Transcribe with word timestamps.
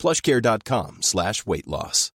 plushcare.com 0.00 0.98
slash 1.02 1.44
weight 1.46 1.66
loss. 1.66 2.10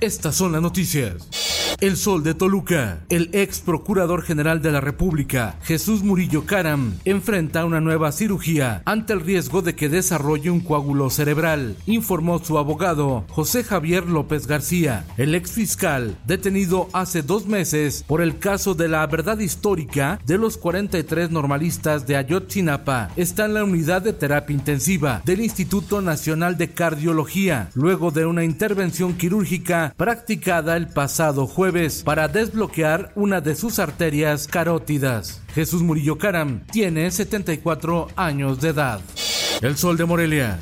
Estas 0.00 0.36
son 0.36 0.52
las 0.52 0.62
noticias. 0.62 1.47
El 1.80 1.96
Sol 1.96 2.24
de 2.24 2.34
Toluca. 2.34 3.04
El 3.08 3.30
ex 3.32 3.60
procurador 3.60 4.22
general 4.22 4.60
de 4.60 4.72
la 4.72 4.80
República, 4.80 5.54
Jesús 5.62 6.02
Murillo 6.02 6.44
Caram, 6.44 6.94
enfrenta 7.04 7.64
una 7.64 7.80
nueva 7.80 8.10
cirugía 8.10 8.82
ante 8.84 9.12
el 9.12 9.20
riesgo 9.20 9.62
de 9.62 9.76
que 9.76 9.88
desarrolle 9.88 10.50
un 10.50 10.58
coágulo 10.58 11.08
cerebral, 11.08 11.76
informó 11.86 12.40
su 12.40 12.58
abogado, 12.58 13.24
José 13.28 13.62
Javier 13.62 14.06
López 14.06 14.48
García. 14.48 15.06
El 15.16 15.36
ex 15.36 15.52
fiscal, 15.52 16.16
detenido 16.26 16.88
hace 16.92 17.22
dos 17.22 17.46
meses 17.46 18.04
por 18.08 18.22
el 18.22 18.40
caso 18.40 18.74
de 18.74 18.88
la 18.88 19.06
verdad 19.06 19.38
histórica 19.38 20.18
de 20.26 20.36
los 20.36 20.56
43 20.56 21.30
normalistas 21.30 22.08
de 22.08 22.16
Ayotzinapa, 22.16 23.10
está 23.14 23.44
en 23.44 23.54
la 23.54 23.62
unidad 23.62 24.02
de 24.02 24.14
terapia 24.14 24.54
intensiva 24.54 25.22
del 25.24 25.42
Instituto 25.42 26.02
Nacional 26.02 26.58
de 26.58 26.72
Cardiología, 26.72 27.70
luego 27.74 28.10
de 28.10 28.26
una 28.26 28.42
intervención 28.42 29.14
quirúrgica 29.14 29.94
practicada 29.96 30.76
el 30.76 30.88
pasado 30.88 31.46
jueves 31.46 31.67
para 32.04 32.28
desbloquear 32.28 33.12
una 33.14 33.40
de 33.40 33.54
sus 33.54 33.78
arterias 33.78 34.46
carótidas. 34.46 35.42
Jesús 35.54 35.82
Murillo 35.82 36.16
Caram 36.16 36.64
tiene 36.72 37.10
74 37.10 38.08
años 38.16 38.60
de 38.60 38.70
edad. 38.70 39.00
El 39.60 39.76
Sol 39.76 39.96
de 39.96 40.04
Morelia. 40.06 40.58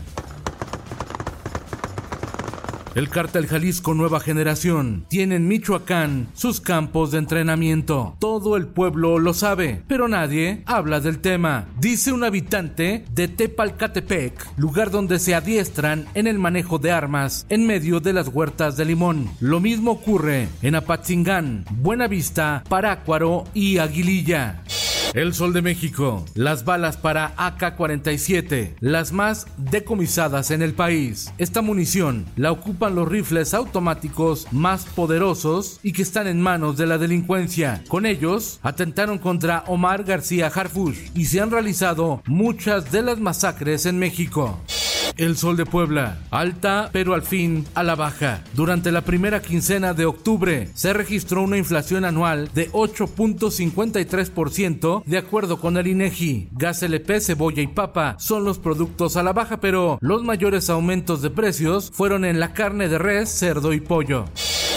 El 2.96 3.10
cártel 3.10 3.46
Jalisco 3.46 3.92
Nueva 3.92 4.20
Generación 4.20 5.04
tiene 5.10 5.36
en 5.36 5.46
Michoacán 5.46 6.28
sus 6.32 6.62
campos 6.62 7.10
de 7.10 7.18
entrenamiento. 7.18 8.16
Todo 8.18 8.56
el 8.56 8.68
pueblo 8.68 9.18
lo 9.18 9.34
sabe, 9.34 9.82
pero 9.86 10.08
nadie 10.08 10.62
habla 10.64 11.00
del 11.00 11.18
tema. 11.18 11.66
Dice 11.78 12.10
un 12.10 12.24
habitante 12.24 13.04
de 13.12 13.28
Tepalcatepec, 13.28 14.56
lugar 14.56 14.90
donde 14.90 15.18
se 15.18 15.34
adiestran 15.34 16.06
en 16.14 16.26
el 16.26 16.38
manejo 16.38 16.78
de 16.78 16.90
armas 16.90 17.44
en 17.50 17.66
medio 17.66 18.00
de 18.00 18.14
las 18.14 18.28
huertas 18.28 18.78
de 18.78 18.86
limón. 18.86 19.28
Lo 19.40 19.60
mismo 19.60 19.90
ocurre 19.90 20.48
en 20.62 20.74
Apatzingán, 20.74 21.66
Buenavista, 21.70 22.64
Parácuaro 22.66 23.44
y 23.52 23.76
Aguililla. 23.76 24.62
El 25.14 25.34
Sol 25.34 25.52
de 25.52 25.62
México. 25.62 26.24
Las 26.34 26.64
balas 26.64 26.96
para 26.96 27.34
AK-47, 27.36 28.74
las 28.80 29.12
más 29.12 29.46
decomisadas 29.56 30.50
en 30.50 30.62
el 30.62 30.74
país. 30.74 31.32
Esta 31.38 31.62
munición 31.62 32.26
la 32.36 32.52
ocupan 32.52 32.94
los 32.94 33.08
rifles 33.08 33.54
automáticos 33.54 34.46
más 34.52 34.84
poderosos 34.84 35.80
y 35.82 35.92
que 35.92 36.02
están 36.02 36.26
en 36.26 36.40
manos 36.40 36.76
de 36.76 36.86
la 36.86 36.98
delincuencia. 36.98 37.82
Con 37.88 38.06
ellos 38.06 38.60
atentaron 38.62 39.18
contra 39.18 39.64
Omar 39.66 40.04
García 40.04 40.48
Harfush 40.48 41.10
y 41.14 41.26
se 41.26 41.40
han 41.40 41.50
realizado 41.50 42.22
muchas 42.26 42.92
de 42.92 43.02
las 43.02 43.18
masacres 43.18 43.86
en 43.86 43.98
México. 43.98 44.60
El 45.16 45.36
Sol 45.36 45.56
de 45.56 45.64
Puebla, 45.64 46.18
alta 46.30 46.90
pero 46.92 47.14
al 47.14 47.22
fin 47.22 47.64
a 47.74 47.82
la 47.82 47.94
baja. 47.94 48.42
Durante 48.52 48.92
la 48.92 49.00
primera 49.00 49.40
quincena 49.40 49.94
de 49.94 50.04
octubre 50.04 50.68
se 50.74 50.92
registró 50.92 51.40
una 51.42 51.56
inflación 51.56 52.04
anual 52.04 52.50
de 52.54 52.70
8.53% 52.72 55.04
de 55.04 55.18
acuerdo 55.18 55.58
con 55.58 55.78
el 55.78 55.86
INEGI. 55.86 56.48
Gas 56.52 56.82
LP, 56.82 57.20
cebolla 57.20 57.62
y 57.62 57.66
papa 57.66 58.16
son 58.18 58.44
los 58.44 58.58
productos 58.58 59.16
a 59.16 59.22
la 59.22 59.32
baja, 59.32 59.58
pero 59.58 59.96
los 60.02 60.22
mayores 60.22 60.68
aumentos 60.68 61.22
de 61.22 61.30
precios 61.30 61.90
fueron 61.94 62.26
en 62.26 62.38
la 62.38 62.52
carne 62.52 62.88
de 62.88 62.98
res, 62.98 63.30
cerdo 63.30 63.72
y 63.72 63.80
pollo. 63.80 64.26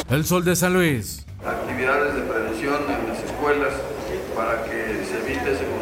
El 0.09 0.23
Sol 0.25 0.45
de 0.45 0.55
San 0.55 0.73
Luis. 0.73 1.25
Actividades 1.45 2.15
de 2.15 2.21
prevención 2.21 2.77
en 2.83 3.09
las 3.09 3.21
escuelas 3.23 3.73
para 4.35 4.63
que 4.63 5.03
se 5.05 5.19
evite 5.19 5.51
ese. 5.51 5.78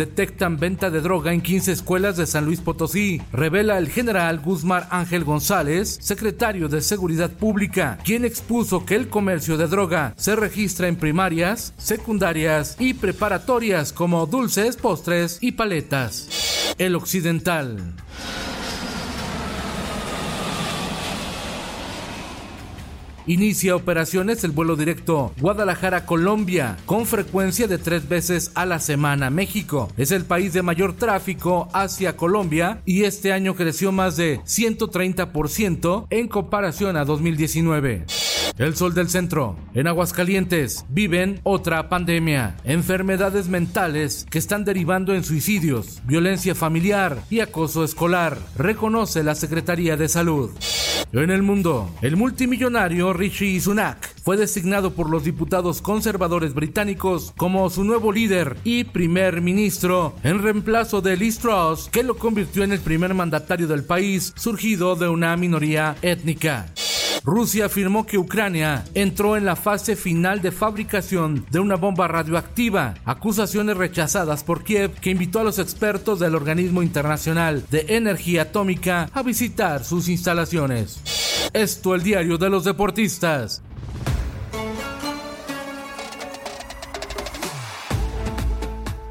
Detectan 0.00 0.56
venta 0.56 0.88
de 0.88 1.02
droga 1.02 1.34
en 1.34 1.42
15 1.42 1.72
escuelas 1.72 2.16
de 2.16 2.26
San 2.26 2.46
Luis 2.46 2.62
Potosí, 2.62 3.20
revela 3.32 3.76
el 3.76 3.90
general 3.90 4.40
Guzmán 4.40 4.84
Ángel 4.88 5.24
González, 5.24 5.98
secretario 6.00 6.70
de 6.70 6.80
Seguridad 6.80 7.30
Pública, 7.30 7.98
quien 8.02 8.24
expuso 8.24 8.86
que 8.86 8.94
el 8.94 9.10
comercio 9.10 9.58
de 9.58 9.66
droga 9.66 10.14
se 10.16 10.36
registra 10.36 10.88
en 10.88 10.96
primarias, 10.96 11.74
secundarias 11.76 12.76
y 12.78 12.94
preparatorias 12.94 13.92
como 13.92 14.24
dulces, 14.24 14.78
postres 14.78 15.36
y 15.42 15.52
paletas. 15.52 16.74
El 16.78 16.96
Occidental. 16.96 17.92
Inicia 23.26 23.76
operaciones 23.76 24.44
el 24.44 24.52
vuelo 24.52 24.76
directo 24.76 25.32
Guadalajara-Colombia 25.40 26.78
con 26.86 27.06
frecuencia 27.06 27.68
de 27.68 27.78
tres 27.78 28.08
veces 28.08 28.50
a 28.54 28.66
la 28.66 28.78
semana. 28.78 29.30
México 29.30 29.88
es 29.96 30.10
el 30.10 30.24
país 30.24 30.52
de 30.52 30.62
mayor 30.62 30.94
tráfico 30.94 31.68
hacia 31.72 32.16
Colombia 32.16 32.80
y 32.84 33.04
este 33.04 33.32
año 33.32 33.54
creció 33.54 33.92
más 33.92 34.16
de 34.16 34.40
130% 34.40 36.06
en 36.10 36.28
comparación 36.28 36.96
a 36.96 37.04
2019. 37.04 38.06
El 38.58 38.76
sol 38.76 38.94
del 38.94 39.08
centro. 39.08 39.56
En 39.74 39.86
Aguascalientes 39.86 40.84
viven 40.88 41.40
otra 41.44 41.88
pandemia. 41.88 42.56
Enfermedades 42.64 43.48
mentales 43.48 44.26
que 44.30 44.38
están 44.38 44.64
derivando 44.64 45.14
en 45.14 45.24
suicidios, 45.24 46.02
violencia 46.04 46.54
familiar 46.54 47.22
y 47.30 47.40
acoso 47.40 47.84
escolar, 47.84 48.38
reconoce 48.56 49.22
la 49.22 49.34
Secretaría 49.34 49.96
de 49.96 50.08
Salud. 50.08 50.50
En 51.12 51.30
el 51.30 51.42
mundo, 51.42 51.90
el 52.02 52.16
multimillonario 52.16 53.12
Rishi 53.12 53.60
Sunak 53.60 54.14
fue 54.22 54.36
designado 54.36 54.92
por 54.92 55.10
los 55.10 55.24
diputados 55.24 55.82
conservadores 55.82 56.54
británicos 56.54 57.32
como 57.36 57.68
su 57.70 57.82
nuevo 57.82 58.12
líder 58.12 58.56
y 58.62 58.84
primer 58.84 59.40
ministro 59.40 60.14
en 60.22 60.40
reemplazo 60.40 61.00
de 61.00 61.16
Liz 61.16 61.38
Truss, 61.38 61.88
que 61.90 62.04
lo 62.04 62.16
convirtió 62.16 62.62
en 62.62 62.72
el 62.72 62.80
primer 62.80 63.14
mandatario 63.14 63.66
del 63.66 63.82
país 63.82 64.32
surgido 64.36 64.94
de 64.94 65.08
una 65.08 65.36
minoría 65.36 65.96
étnica. 66.02 66.66
Rusia 67.24 67.66
afirmó 67.66 68.06
que 68.06 68.18
Ucrania 68.18 68.84
entró 68.94 69.36
en 69.36 69.44
la 69.44 69.56
fase 69.56 69.94
final 69.94 70.40
de 70.40 70.52
fabricación 70.52 71.44
de 71.50 71.60
una 71.60 71.76
bomba 71.76 72.08
radioactiva, 72.08 72.94
acusaciones 73.04 73.76
rechazadas 73.76 74.42
por 74.42 74.64
Kiev 74.64 74.92
que 75.00 75.10
invitó 75.10 75.40
a 75.40 75.44
los 75.44 75.58
expertos 75.58 76.18
del 76.18 76.34
Organismo 76.34 76.82
Internacional 76.82 77.64
de 77.70 77.84
Energía 77.88 78.42
Atómica 78.42 79.10
a 79.12 79.22
visitar 79.22 79.84
sus 79.84 80.08
instalaciones. 80.08 81.00
Esto 81.52 81.94
el 81.94 82.02
diario 82.02 82.38
de 82.38 82.48
los 82.48 82.64
deportistas. 82.64 83.62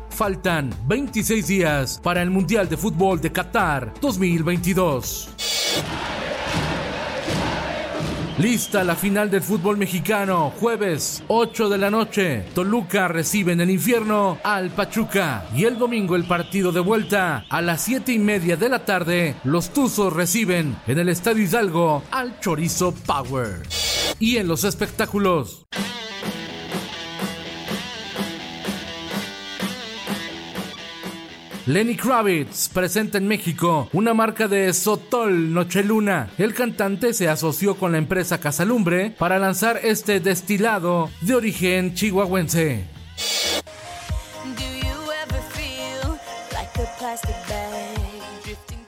Faltan 0.10 0.74
26 0.86 1.48
días 1.48 2.00
para 2.04 2.22
el 2.22 2.30
Mundial 2.30 2.68
de 2.68 2.76
Fútbol 2.76 3.22
de 3.22 3.32
Qatar 3.32 3.94
2022. 4.02 5.39
Lista 8.40 8.86
la 8.86 8.96
final 8.96 9.30
del 9.30 9.42
fútbol 9.42 9.76
mexicano, 9.76 10.54
jueves 10.58 11.22
8 11.28 11.68
de 11.68 11.78
la 11.78 11.92
noche. 11.92 12.46
Toluca 12.56 13.10
recibe 13.10 13.52
en 13.52 13.60
el 13.60 13.70
infierno 13.70 14.38
al 14.44 14.70
Pachuca. 14.70 15.46
Y 15.54 15.66
el 15.66 15.78
domingo 15.78 16.16
el 16.16 16.24
partido 16.24 16.72
de 16.72 16.80
vuelta 16.80 17.44
a 17.50 17.62
las 17.62 17.82
7 17.82 18.14
y 18.14 18.20
media 18.20 18.56
de 18.56 18.70
la 18.70 18.86
tarde. 18.86 19.36
Los 19.44 19.74
Tuzos 19.74 20.14
reciben 20.14 20.78
en 20.88 21.00
el 21.00 21.10
Estadio 21.10 21.44
Hidalgo 21.44 22.02
al 22.12 22.40
Chorizo 22.40 22.94
Power. 23.06 23.64
Y 24.20 24.38
en 24.38 24.48
los 24.48 24.64
espectáculos. 24.64 25.66
Lenny 31.70 31.96
Kravitz 31.96 32.68
presenta 32.70 33.20
en 33.20 33.28
México 33.28 33.90
una 33.94 34.16
marca 34.16 34.48
de 34.48 34.74
Sotol 34.74 35.54
Nocheluna. 35.54 36.32
El 36.40 36.56
cantante 36.56 37.14
se 37.14 37.30
asoció 37.30 37.76
con 37.76 37.92
la 37.92 38.00
empresa 38.00 38.40
Casalumbre 38.40 39.12
para 39.12 39.38
lanzar 39.38 39.80
este 39.84 40.20
destilado 40.20 41.12
de 41.22 41.36
origen 41.36 41.94
chihuahuense. 41.94 42.86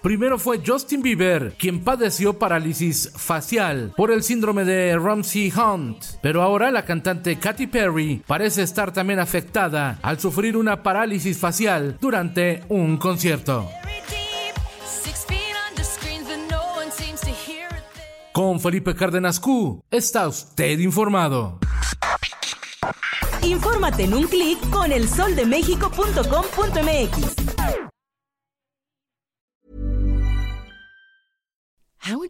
Primero 0.01 0.39
fue 0.39 0.61
Justin 0.65 1.03
Bieber, 1.03 1.53
quien 1.59 1.83
padeció 1.83 2.39
parálisis 2.39 3.11
facial 3.15 3.93
por 3.95 4.11
el 4.11 4.23
síndrome 4.23 4.65
de 4.65 4.97
Ramsey 4.97 5.53
Hunt, 5.55 6.03
pero 6.23 6.41
ahora 6.41 6.71
la 6.71 6.85
cantante 6.85 7.37
Katy 7.37 7.67
Perry 7.67 8.23
parece 8.25 8.63
estar 8.63 8.91
también 8.91 9.19
afectada 9.19 9.99
al 10.01 10.19
sufrir 10.19 10.57
una 10.57 10.81
parálisis 10.81 11.37
facial 11.37 11.99
durante 12.01 12.63
un 12.69 12.97
concierto. 12.97 13.69
Con 18.31 18.59
Felipe 18.59 18.95
Cárdenas 18.95 19.39
Q, 19.39 19.83
está 19.91 20.27
usted 20.27 20.79
informado. 20.79 21.59
Infórmate 23.43 24.05
en 24.05 24.15
un 24.15 24.23
clic 24.23 24.57
con 24.71 24.91
elsoldemexico.com.mx. 24.91 27.50